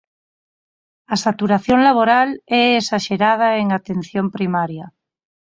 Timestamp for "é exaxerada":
2.63-3.47